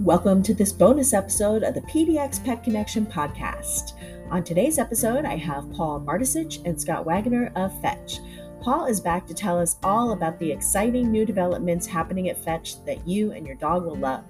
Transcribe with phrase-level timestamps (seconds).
[0.00, 3.92] Welcome to this bonus episode of the PDX Pet Connection podcast.
[4.30, 8.20] On today's episode, I have Paul Mardesich and Scott Waggener of Fetch.
[8.62, 12.82] Paul is back to tell us all about the exciting new developments happening at Fetch
[12.86, 14.24] that you and your dog will love.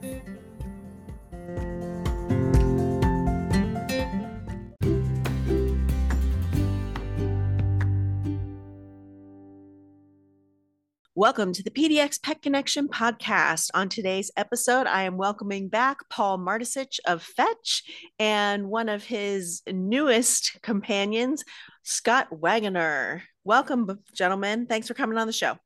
[11.21, 13.69] Welcome to the PDX Pet Connection podcast.
[13.74, 17.83] On today's episode, I am welcoming back Paul Mardesich of Fetch
[18.19, 21.45] and one of his newest companions,
[21.83, 23.20] Scott Waggener.
[23.45, 24.65] Welcome, gentlemen.
[24.65, 25.59] Thanks for coming on the show.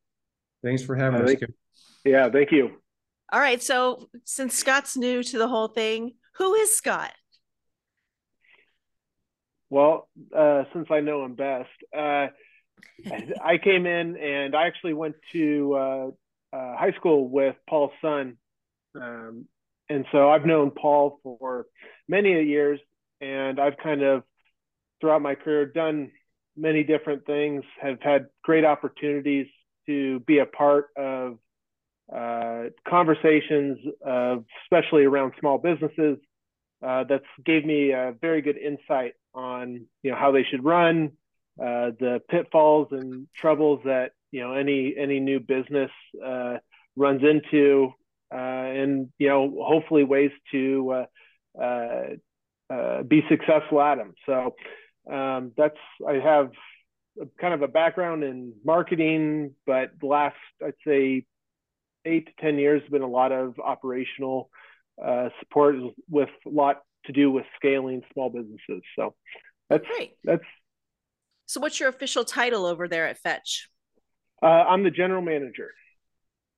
[0.65, 1.37] Thanks for having uh, us.
[2.05, 2.73] Yeah, thank you.
[3.33, 3.63] All right.
[3.63, 7.13] So, since Scott's new to the whole thing, who is Scott?
[9.71, 12.27] Well, uh, since I know him best, uh,
[13.45, 18.37] I came in and I actually went to uh, uh, high school with Paul's son.
[18.95, 19.47] Um,
[19.89, 21.67] and so I've known Paul for
[22.09, 22.81] many years
[23.21, 24.23] and I've kind of
[25.01, 26.11] throughout my career done
[26.57, 29.47] many different things, have had great opportunities
[29.87, 31.39] to be a part of
[32.15, 33.79] uh, conversations,
[34.65, 36.19] especially around small businesses.
[36.83, 41.13] Uh, that's gave me a very good insight on you know how they should run,
[41.61, 45.91] uh, the pitfalls and troubles that you know any any new business
[46.25, 46.57] uh,
[46.97, 47.93] runs into,
[48.33, 51.05] uh, and you know hopefully ways to
[51.61, 52.07] uh,
[52.71, 54.15] uh, be successful at them.
[54.27, 54.55] So
[55.13, 56.51] um, that's I have
[57.41, 61.25] kind of a background in marketing, but the last I'd say
[62.05, 64.51] eight to ten years has been a lot of operational
[65.41, 65.77] support
[66.09, 68.83] with a lot to do with scaling small businesses.
[68.97, 69.15] So
[69.69, 70.17] that's Great.
[70.25, 70.45] that's
[71.47, 73.69] so, what's your official title over there at Fetch?
[74.43, 75.71] Uh, I'm the general manager.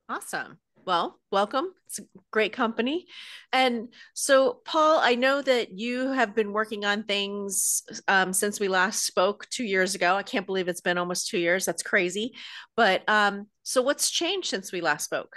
[0.08, 0.58] Awesome.
[0.84, 1.66] Well, welcome.
[1.86, 3.06] It's a great company.
[3.52, 8.68] And so, Paul, I know that you have been working on things um, since we
[8.68, 10.14] last spoke two years ago.
[10.14, 11.64] I can't believe it's been almost two years.
[11.64, 12.34] That's crazy.
[12.76, 15.34] But um, so, what's changed since we last spoke?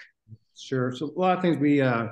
[0.56, 0.94] Sure.
[0.96, 2.10] So, a lot of things we uh,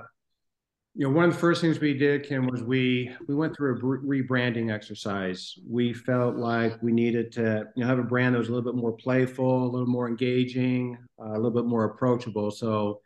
[0.97, 3.77] you know, one of the first things we did, Kim, was we we went through
[3.77, 5.53] a rebranding exercise.
[5.69, 8.73] We felt like we needed to, you know, have a brand that was a little
[8.73, 12.49] bit more playful, a little more engaging, uh, a little bit more approachable.
[12.49, 13.01] So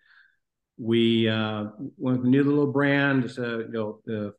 [0.77, 1.65] we uh,
[1.97, 3.25] went with a new little brand.
[3.25, 4.33] It's a, you know, the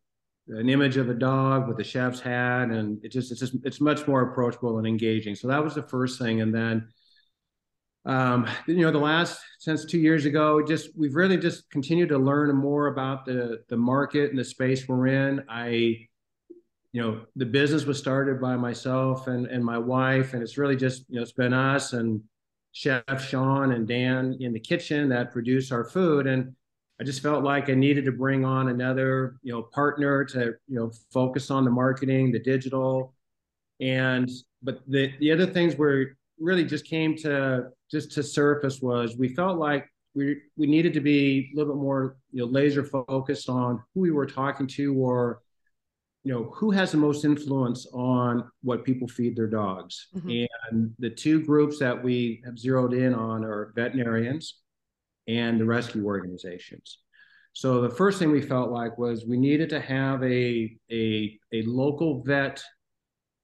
[0.48, 3.82] an image of a dog with a chef's hat, and it just it's just it's
[3.82, 5.34] much more approachable and engaging.
[5.34, 6.88] So that was the first thing, and then
[8.04, 12.18] um, you know, the last since two years ago, just we've really just continued to
[12.18, 15.44] learn more about the the market and the space we're in.
[15.48, 16.08] I,
[16.92, 20.76] you know, the business was started by myself and and my wife, and it's really
[20.76, 22.20] just you know it's been us and
[22.72, 26.54] Chef Sean and Dan in the kitchen that produce our food, and
[27.00, 30.80] I just felt like I needed to bring on another you know partner to you
[30.80, 33.14] know focus on the marketing, the digital,
[33.80, 34.28] and
[34.60, 39.28] but the the other things were really just came to just to surface was we
[39.28, 43.48] felt like we we needed to be a little bit more you know laser focused
[43.48, 45.40] on who we were talking to or
[46.24, 50.44] you know who has the most influence on what people feed their dogs mm-hmm.
[50.70, 54.58] and the two groups that we have zeroed in on are veterinarians
[55.28, 56.98] and the rescue organizations
[57.54, 61.62] so the first thing we felt like was we needed to have a a, a
[61.62, 62.62] local vet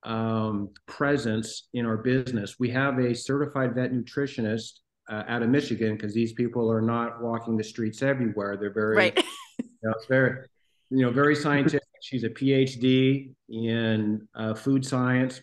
[0.08, 2.56] um, presence in our business.
[2.58, 7.22] We have a certified vet nutritionist uh, out of Michigan because these people are not
[7.22, 8.56] walking the streets everywhere.
[8.56, 9.24] They're very, right.
[9.58, 10.46] you know, very,
[10.90, 11.82] you know, very scientific.
[12.00, 15.42] She's a PhD in uh, food science,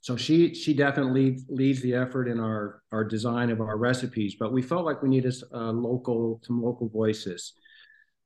[0.00, 4.36] so she she definitely leads the effort in our our design of our recipes.
[4.38, 7.54] But we felt like we needed uh, local some local voices.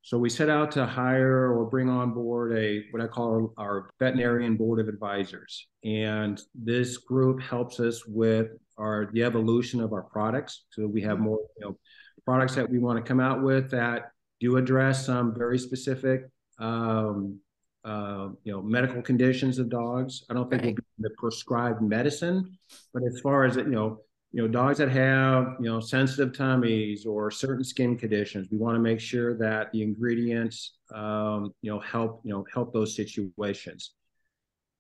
[0.07, 3.91] So we set out to hire or bring on board a what I call our
[3.99, 10.05] veterinarian board of advisors, and this group helps us with our the evolution of our
[10.05, 10.67] products.
[10.71, 11.79] So we have more you know,
[12.25, 16.31] products that we want to come out with that do address some very specific
[16.61, 17.41] um,
[17.85, 20.25] uh, you know medical conditions of dogs.
[20.31, 20.69] I don't think right.
[20.69, 22.57] we'll be the prescribed medicine,
[22.95, 24.03] but as far as you know
[24.33, 28.75] you know, dogs that have, you know, sensitive tummies or certain skin conditions, we want
[28.75, 33.93] to make sure that the ingredients, um, you know, help, you know, help those situations.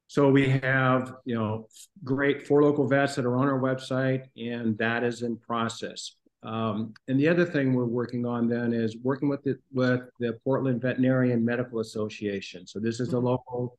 [0.08, 1.68] So we have, you know,
[2.04, 6.12] great four local vets that are on our website, and that is in process.
[6.42, 10.38] Um, and the other thing we're working on then is working with the with the
[10.44, 12.66] Portland Veterinarian Medical Association.
[12.66, 13.26] So this is a mm-hmm.
[13.26, 13.78] local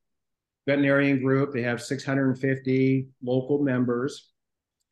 [0.66, 1.54] veterinarian group.
[1.54, 4.34] They have 650 local members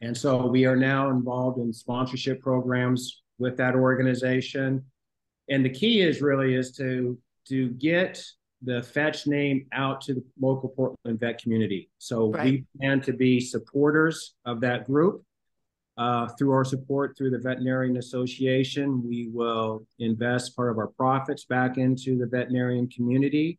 [0.05, 4.83] and so we are now involved in sponsorship programs with that organization.
[5.49, 7.17] And the key is really is to
[7.49, 8.23] to get
[8.61, 11.89] the fetch name out to the local Portland vet community.
[11.97, 12.43] So right.
[12.45, 15.23] we plan to be supporters of that group.
[15.97, 21.45] Uh, through our support through the Veterinarian Association, we will invest part of our profits
[21.45, 23.57] back into the veterinarian community.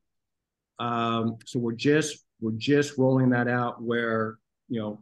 [0.78, 4.38] Um, so we're just we're just rolling that out where
[4.68, 5.00] you know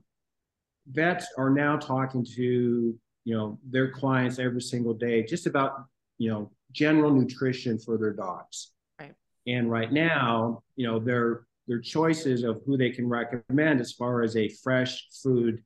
[0.87, 5.85] vets are now talking to you know their clients every single day just about
[6.19, 8.73] you know general nutrition for their dogs.
[8.99, 9.15] Right.
[9.47, 14.23] And right now you know their their choices of who they can recommend as far
[14.23, 15.63] as a fresh food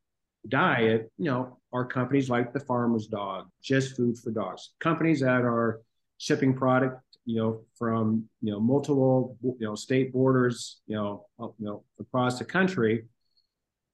[0.48, 4.70] diet you know are companies like the farmer's dog just food for dogs.
[4.78, 5.80] Companies that are
[6.18, 11.66] shipping product you know from you know multiple you know state borders you know you
[11.66, 13.04] know across the country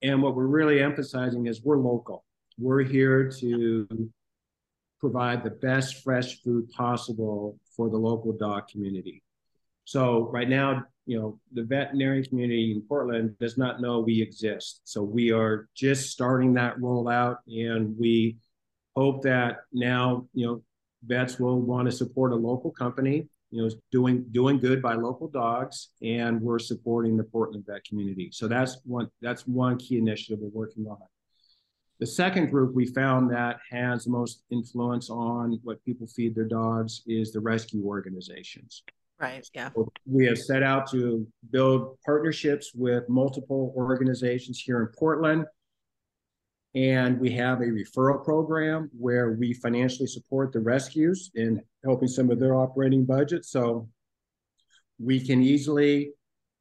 [0.04, 2.24] and what we're really emphasizing is we're local
[2.58, 3.88] we're here to
[5.00, 9.22] provide the best fresh food possible for the local dog community.
[9.84, 14.80] So right now, you know, the veterinary community in Portland does not know we exist.
[14.84, 18.38] So we are just starting that rollout and we
[18.96, 20.62] hope that now, you know,
[21.04, 25.28] vets will want to support a local company, you know, doing doing good by local
[25.28, 28.30] dogs and we're supporting the Portland vet community.
[28.32, 30.98] So that's one that's one key initiative we're working on.
[32.00, 36.46] The second group we found that has the most influence on what people feed their
[36.46, 38.82] dogs is the rescue organizations.
[39.20, 39.48] Right.
[39.54, 39.70] Yeah.
[39.72, 45.46] So we have set out to build partnerships with multiple organizations here in Portland.
[46.74, 52.30] And we have a referral program where we financially support the rescues in helping some
[52.30, 53.44] of their operating budget.
[53.44, 53.88] So
[54.98, 56.12] we can easily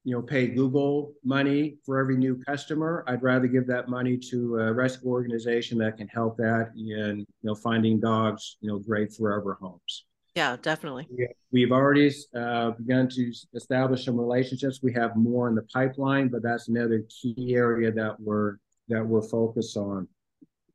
[0.03, 3.05] you know, pay Google money for every new customer.
[3.07, 7.25] I'd rather give that money to a rescue organization that can help that in, you
[7.41, 10.05] know, finding dogs, you know, great forever homes.
[10.35, 11.07] Yeah, definitely.
[11.51, 14.79] We've already uh, begun to establish some relationships.
[14.81, 18.57] We have more in the pipeline, but that's another key area that we're
[18.93, 20.07] that we're focused on.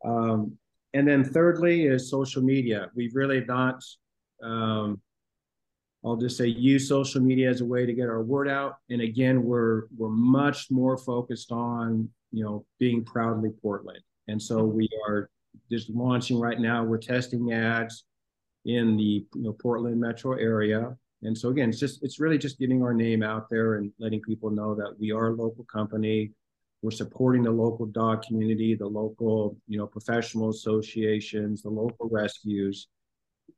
[0.05, 0.57] Um,
[0.95, 2.91] and then thirdly is social media.
[2.95, 3.83] We've really not
[4.43, 5.01] um,
[6.05, 8.77] I'll just say use social media as a way to get our word out.
[8.89, 14.01] And again, we're we're much more focused on you know being proudly Portland.
[14.29, 15.31] And so we are
[15.71, 16.85] just launching right now.
[16.85, 18.05] We're testing ads
[18.65, 20.97] in the you know Portland metro area.
[21.23, 24.21] And so again, it's just it's really just getting our name out there and letting
[24.23, 26.31] people know that we are a local company.
[26.83, 32.89] We're supporting the local dog community, the local you know professional associations, the local rescues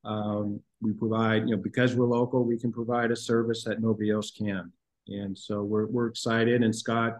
[0.05, 4.11] um, we provide, you know, because we're local, we can provide a service that nobody
[4.11, 4.73] else can.
[5.09, 6.63] And so we're, we're excited.
[6.63, 7.19] And Scott,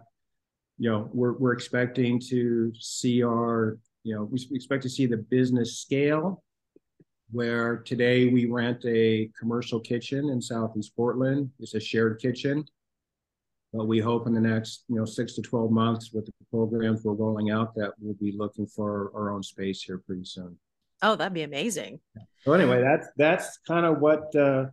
[0.77, 5.17] you know, we're, we're expecting to see our, you know, we expect to see the
[5.17, 6.43] business scale
[7.31, 11.49] where today we rent a commercial kitchen in Southeast Portland.
[11.59, 12.65] It's a shared kitchen.
[13.73, 17.03] But we hope in the next, you know, six to 12 months with the programs
[17.03, 20.57] we're rolling out that we'll be looking for our own space here pretty soon.
[21.01, 21.99] Oh, that'd be amazing.
[22.43, 24.65] So anyway, that's that's kind of what uh,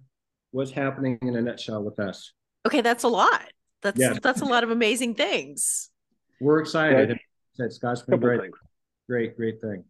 [0.50, 2.32] what's happening in a nutshell with us.
[2.66, 3.52] Okay, that's a lot.
[3.82, 4.14] That's yeah.
[4.20, 5.90] that's a lot of amazing things.
[6.40, 7.18] We're excited.
[7.56, 8.50] That Scott's been great,
[9.08, 9.84] great, great thing.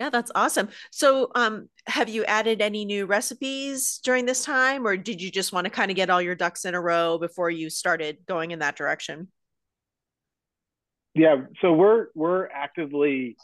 [0.00, 0.70] Yeah, that's awesome.
[0.90, 5.52] So, um, have you added any new recipes during this time, or did you just
[5.52, 8.50] want to kind of get all your ducks in a row before you started going
[8.50, 9.28] in that direction?
[11.14, 13.36] Yeah, so we're we're actively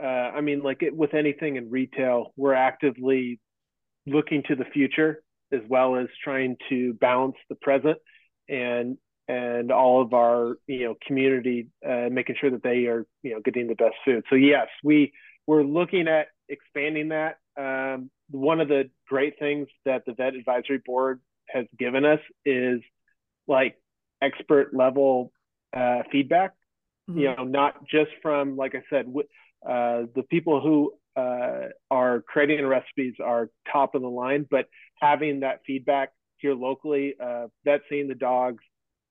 [0.00, 3.40] uh, I mean, like it, with anything in retail, we're actively
[4.06, 7.98] looking to the future as well as trying to balance the present
[8.48, 13.34] and and all of our you know community uh, making sure that they are you
[13.34, 14.24] know getting the best food.
[14.30, 15.12] So yes, we
[15.46, 17.38] we're looking at expanding that.
[17.56, 22.80] Um, one of the great things that the vet advisory board has given us is
[23.46, 23.76] like
[24.20, 25.32] expert level
[25.74, 26.52] uh, feedback.
[27.08, 27.20] Mm-hmm.
[27.20, 29.06] You know, not just from like I said.
[29.66, 34.66] Uh, the people who uh, are creating recipes are top of the line, but
[35.00, 38.62] having that feedback here locally, uh, vet seeing the dogs,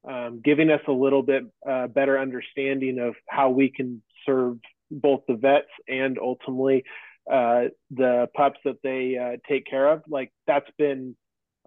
[0.08, 4.58] um, giving us a little bit uh, better understanding of how we can serve
[4.92, 6.84] both the vets and ultimately
[7.32, 10.04] uh, the pups that they uh, take care of.
[10.08, 11.16] Like that's been,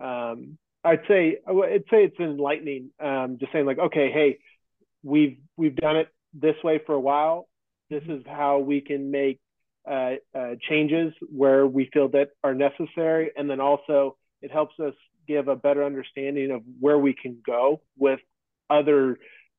[0.01, 2.91] um, I'd say, I'd say it's enlightening.
[3.01, 4.39] Um, just saying like, okay, hey,
[5.03, 7.49] we've we've done it this way for a while
[7.91, 9.41] this is how we can make
[9.91, 13.31] uh, uh, changes where we feel that are necessary.
[13.37, 14.95] And then also, it helps us
[15.27, 18.21] give a better understanding of where we can go with
[18.71, 19.19] other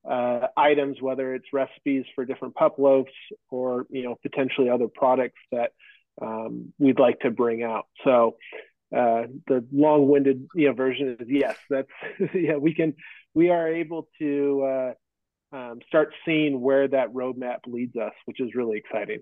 [0.10, 3.12] uh, items, whether it's recipes for different pup loafs
[3.50, 5.72] or you know potentially other products that
[6.22, 7.86] um, we'd like to bring out.
[8.04, 8.36] So
[8.96, 11.88] uh, the long-winded you know version is yes that's
[12.34, 12.96] yeah we can
[13.36, 18.56] we are able to uh, um, start seeing where that roadmap leads us which is
[18.56, 19.20] really exciting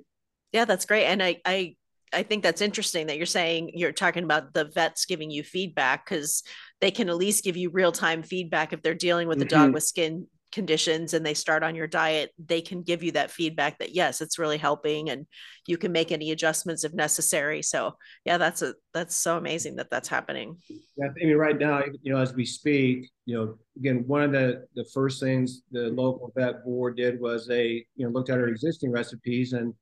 [0.53, 1.75] yeah that's great and i i
[2.13, 6.05] I think that's interesting that you're saying you're talking about the vets giving you feedback
[6.05, 6.41] because
[6.79, 9.63] they can at least give you real time feedback if they're dealing with a mm-hmm.
[9.63, 13.31] dog with skin conditions and they start on your diet, they can give you that
[13.31, 15.27] feedback that yes, it's really helping and
[15.67, 17.61] you can make any adjustments if necessary.
[17.61, 20.57] So yeah, that's a that's so amazing that that's happening.
[20.69, 24.31] Yeah, I mean, right now, you know, as we speak, you know, again, one of
[24.31, 28.39] the the first things the local vet board did was they, you know, looked at
[28.39, 29.73] our existing recipes and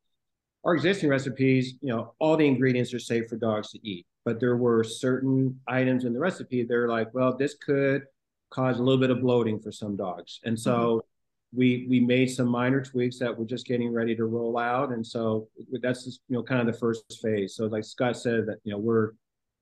[0.66, 4.40] our existing recipes, you know, all the ingredients are safe for dogs to eat, but
[4.40, 6.64] there were certain items in the recipe.
[6.64, 8.04] They're like, well, this could
[8.50, 10.40] cause a little bit of bloating for some dogs.
[10.44, 11.58] And so mm-hmm.
[11.58, 14.92] we we made some minor tweaks that we're just getting ready to roll out.
[14.92, 15.48] And so
[15.82, 17.56] that's just, you know kind of the first phase.
[17.56, 19.12] So like Scott said that you know we're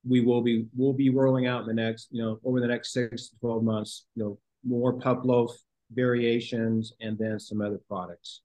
[0.07, 2.93] we will be we'll be rolling out in the next you know over the next
[2.93, 5.51] six to twelve months you know more pup loaf
[5.91, 8.41] variations and then some other products.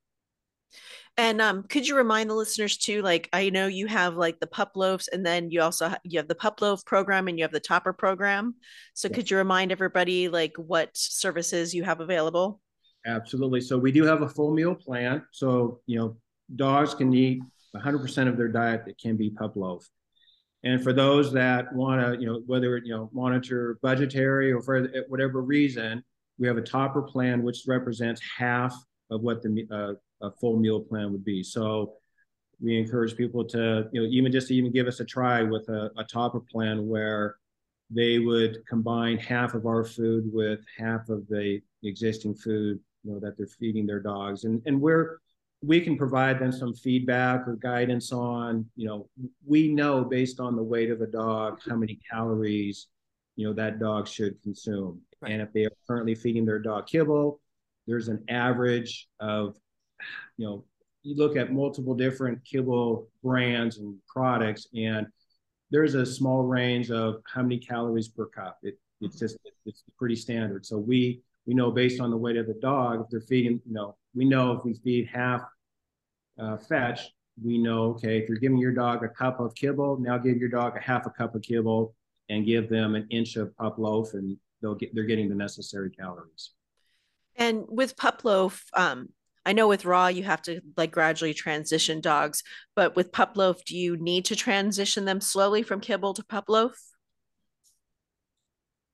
[1.18, 3.02] And um, could you remind the listeners too?
[3.02, 6.18] Like, I know you have like the pup loaves, and then you also ha- you
[6.20, 8.54] have the pup loaf program, and you have the topper program.
[8.94, 9.16] So, yeah.
[9.16, 12.60] could you remind everybody like what services you have available?
[13.04, 13.60] Absolutely.
[13.60, 15.24] So we do have a full meal plan.
[15.32, 16.16] So you know,
[16.54, 17.42] dogs can eat
[17.74, 19.84] 100% of their diet that can be pup loaf.
[20.64, 24.88] And for those that want to, you know, whether you know monitor budgetary or for
[25.08, 26.04] whatever reason,
[26.38, 28.72] we have a topper plan which represents half
[29.10, 31.42] of what the uh, a full meal plan would be.
[31.42, 31.94] So
[32.60, 35.68] we encourage people to, you know, even just to even give us a try with
[35.68, 37.36] a, a topper plan where
[37.90, 43.20] they would combine half of our food with half of the existing food, you know,
[43.20, 44.44] that they're feeding their dogs.
[44.44, 45.20] And and we're
[45.62, 49.08] we can provide them some feedback or guidance on, you know,
[49.44, 52.86] we know based on the weight of the dog how many calories,
[53.34, 55.00] you know, that dog should consume.
[55.20, 55.32] Right.
[55.32, 57.40] And if they are currently feeding their dog kibble,
[57.88, 59.56] there's an average of
[60.36, 60.64] you know,
[61.02, 65.06] you look at multiple different kibble brands and products, and
[65.70, 68.58] there's a small range of how many calories per cup.
[68.62, 70.66] It, it's just it's pretty standard.
[70.66, 73.72] So we we know based on the weight of the dog, if they're feeding, you
[73.72, 75.42] know, we know if we feed half
[76.38, 77.08] uh, fetch,
[77.42, 80.48] we know okay, if you're giving your dog a cup of kibble, now give your
[80.48, 81.94] dog a half a cup of kibble
[82.28, 85.90] and give them an inch of pup loaf, and they'll get they're getting the necessary
[85.90, 86.50] calories.
[87.36, 89.10] And with pup loaf, um,
[89.48, 92.42] I know with raw you have to like gradually transition dogs,
[92.76, 96.50] but with pup loaf, do you need to transition them slowly from kibble to pup
[96.50, 96.78] loaf?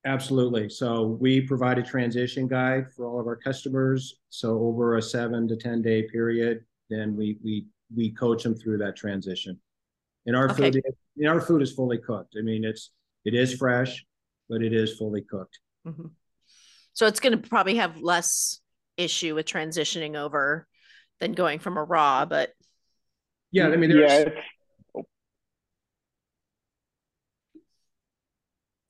[0.06, 0.68] Absolutely.
[0.68, 4.20] So we provide a transition guide for all of our customers.
[4.28, 8.78] So over a seven to ten day period, then we we we coach them through
[8.78, 9.58] that transition.
[10.26, 10.70] And our okay.
[10.70, 10.82] food,
[11.16, 12.36] and our food is fully cooked.
[12.38, 12.92] I mean, it's
[13.24, 14.06] it is fresh,
[14.48, 15.58] but it is fully cooked.
[15.84, 16.06] Mm-hmm.
[16.92, 18.60] So it's going to probably have less
[18.96, 20.66] issue with transitioning over
[21.20, 22.50] than going from a raw but
[23.50, 24.24] yeah i mean yeah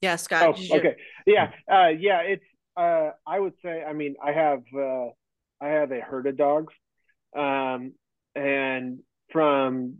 [0.01, 0.97] yeah scott oh, okay.
[1.27, 2.45] Yeah uh yeah it's
[2.77, 5.07] uh i would say i mean i have uh
[5.61, 6.75] i have a herd of dogs
[7.37, 7.93] um
[8.35, 9.01] and
[9.33, 9.97] from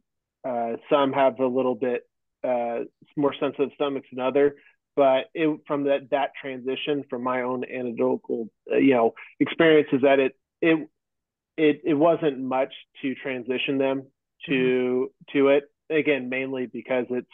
[0.47, 2.03] uh some have a little bit
[2.43, 2.81] uh
[3.17, 4.57] more sensitive stomachs than other
[4.97, 10.03] but it, from that that transition from my own anecdotal uh, you know experience is
[10.03, 10.89] that it it
[11.57, 12.73] it it wasn't much
[13.03, 14.05] to transition them
[14.47, 15.39] to mm-hmm.
[15.39, 17.27] to it again mainly because it's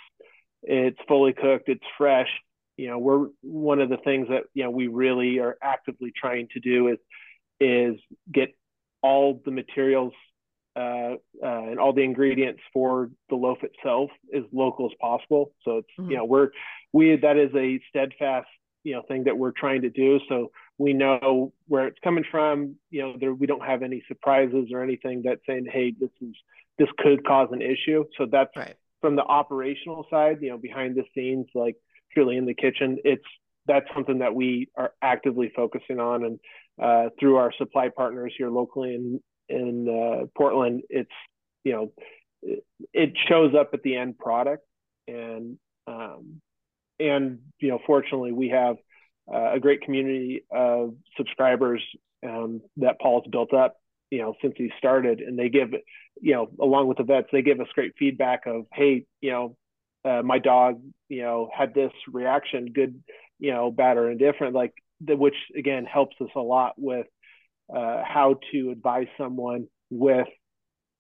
[0.63, 2.29] it's fully cooked it's fresh
[2.77, 6.49] you know we're one of the things that you know we really are actively trying
[6.53, 6.99] to do is
[7.61, 8.01] is
[8.33, 8.55] get
[9.03, 10.13] all the materials
[10.77, 15.53] uh, uh, and all the ingredients for the loaf itself as local as possible.
[15.65, 16.11] So it's mm-hmm.
[16.11, 16.51] you know we're
[16.93, 18.49] we that is a steadfast
[18.83, 20.21] you know thing that we're trying to do.
[20.29, 22.77] So we know where it's coming from.
[22.91, 26.35] You know there we don't have any surprises or anything that's saying hey this is
[26.79, 28.05] this could cause an issue.
[28.17, 28.77] So that's right.
[29.01, 30.39] from the operational side.
[30.41, 31.77] You know behind the scenes like
[32.13, 33.25] truly in the kitchen it's
[33.67, 36.41] that's something that we are actively focusing on and
[36.83, 39.21] uh, through our supply partners here locally in
[39.51, 41.11] in uh, Portland, it's
[41.65, 41.93] you know
[42.43, 44.65] it, it, shows up at the end product,
[45.07, 46.41] and um,
[47.01, 48.77] and you know fortunately we have
[49.33, 51.83] uh, a great community of subscribers
[52.27, 53.77] um, that Paul's built up
[54.11, 55.71] you know since he started, and they give
[56.21, 59.57] you know along with the vets they give us great feedback of hey you know
[60.05, 63.03] uh, my dog you know had this reaction good
[63.39, 67.07] you know bad or indifferent like the, which again helps us a lot with
[67.75, 70.29] uh, how to advise someone with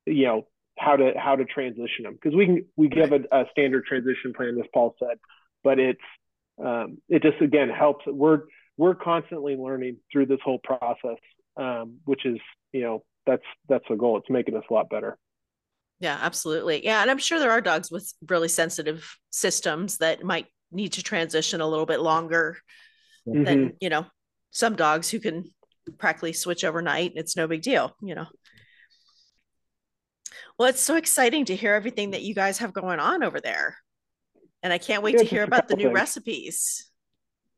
[0.07, 0.47] you know
[0.78, 2.14] how to how to transition them.
[2.14, 5.19] Because we can we give a, a, standard transition plan as paul said
[5.62, 6.00] but it's
[6.64, 8.05] um, it just again helps.
[8.07, 8.43] We're
[8.76, 11.19] we're constantly learning through this whole process,
[11.57, 12.38] um, which is
[12.73, 14.19] you know that's that's the goal.
[14.19, 15.19] It's making us a lot better.
[16.00, 16.85] Yeah, absolutely.
[16.85, 21.02] Yeah, and I'm sure there are dogs with really sensitive systems that might need to
[21.02, 22.57] transition a little bit longer
[23.29, 23.45] mm-hmm.
[23.45, 24.07] than you know
[24.50, 25.45] some dogs who can
[25.99, 27.12] practically switch overnight.
[27.17, 28.26] It's no big deal, you know.
[30.59, 33.76] Well, it's so exciting to hear everything that you guys have going on over there.
[34.62, 35.95] And I can't wait yeah, to hear about the new things.
[35.95, 36.90] recipes.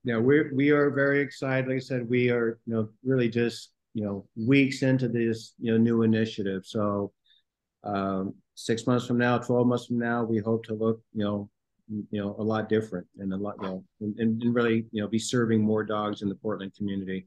[0.05, 1.69] Yeah, we're we are very excited.
[1.69, 5.73] Like I said, we are, you know, really just, you know, weeks into this, you
[5.73, 6.63] know, new initiative.
[6.65, 7.13] So
[7.85, 11.51] um six months from now, 12 months from now, we hope to look, you know,
[11.89, 15.09] you know, a lot different and a lot, you know, and, and really, you know,
[15.09, 17.27] be serving more dogs in the Portland community.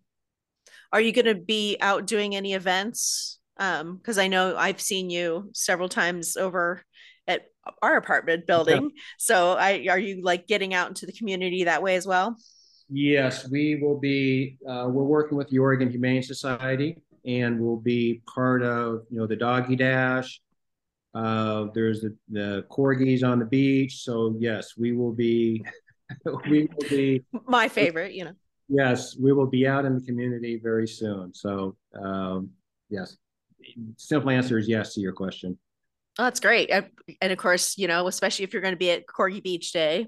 [0.91, 3.39] Are you going to be out doing any events?
[3.57, 6.83] Um, because I know I've seen you several times over at
[7.81, 8.83] our apartment building.
[8.83, 9.01] Yeah.
[9.17, 12.35] So I are you like getting out into the community that way as well?
[12.89, 18.21] Yes, we will be uh, we're working with the Oregon Humane Society and we'll be
[18.33, 20.41] part of you know the doggy dash.
[21.13, 24.03] Uh, there's the, the corgis on the beach.
[24.03, 25.65] So yes, we will be
[26.49, 28.33] we will be my favorite, you know.
[28.67, 31.33] Yes, we will be out in the community very soon.
[31.33, 32.49] So um,
[32.89, 33.17] yes,
[33.97, 35.57] simple answer is yes to your question.
[36.17, 36.71] Oh, that's great.
[36.71, 40.07] And of course, you know, especially if you're going to be at Corgi Beach Day,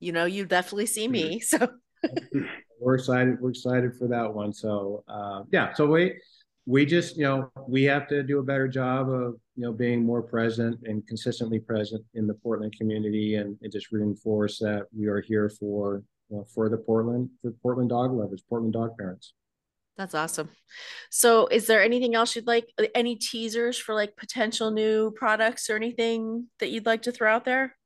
[0.00, 1.40] you know, you definitely see me.
[1.50, 1.68] So
[2.80, 3.38] we're excited.
[3.40, 4.52] We're excited for that one.
[4.52, 6.18] So uh, yeah, so we
[6.66, 10.02] we just you know we have to do a better job of you know being
[10.02, 15.08] more present and consistently present in the Portland community and, and just reinforce that we
[15.08, 19.34] are here for you know, for the Portland for Portland dog lovers, Portland dog parents.
[20.00, 20.48] That's awesome.
[21.10, 22.72] So, is there anything else you'd like?
[22.78, 27.30] Uh, any teasers for like potential new products or anything that you'd like to throw
[27.30, 27.76] out there?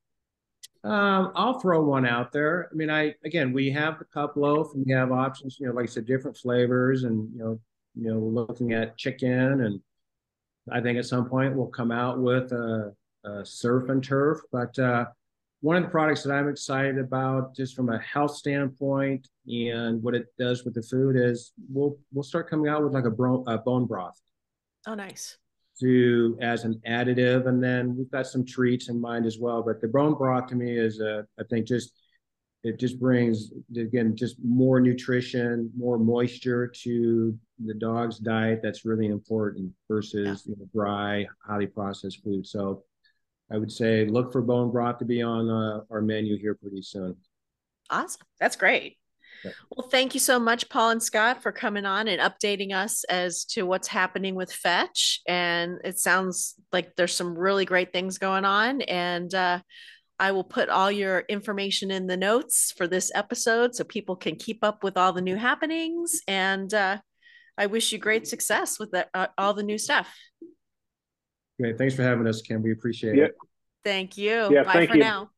[0.84, 2.68] Um, I'll throw one out there.
[2.70, 5.58] I mean, I again, we have the pup loaf, and we have options.
[5.58, 7.60] You know, like I said, different flavors, and you know,
[7.96, 9.80] you know, looking at chicken, and
[10.70, 14.38] I think at some point we'll come out with a, a surf and turf.
[14.52, 15.06] But uh,
[15.64, 20.14] one of the products that I'm excited about, just from a health standpoint and what
[20.14, 23.44] it does with the food, is we'll we'll start coming out with like a, bro-
[23.46, 24.20] a bone broth.
[24.86, 25.38] Oh, nice.
[25.80, 29.62] To as an additive, and then we've got some treats in mind as well.
[29.62, 31.94] But the bone broth to me is, a, I think, just
[32.62, 38.60] it just brings again just more nutrition, more moisture to the dog's diet.
[38.62, 40.50] That's really important versus yeah.
[40.50, 42.46] you know, dry, highly processed food.
[42.46, 42.82] So
[43.50, 46.82] I would say look for bone broth to be on uh, our menu here pretty
[46.82, 47.16] soon.
[47.90, 48.22] Awesome.
[48.40, 48.96] That's great.
[49.70, 53.44] Well, thank you so much, Paul and Scott, for coming on and updating us as
[53.46, 55.20] to what's happening with Fetch.
[55.28, 58.80] And it sounds like there's some really great things going on.
[58.82, 59.60] And uh,
[60.18, 64.36] I will put all your information in the notes for this episode so people can
[64.36, 66.20] keep up with all the new happenings.
[66.26, 66.98] And uh,
[67.58, 70.08] I wish you great success with the, uh, all the new stuff.
[71.58, 71.78] Great.
[71.78, 72.62] Thanks for having us, Kim.
[72.62, 73.36] We appreciate it.
[73.84, 74.48] Thank you.
[74.50, 75.02] Yeah, Bye thank for you.
[75.02, 75.30] now.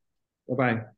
[0.49, 0.96] Bye bye.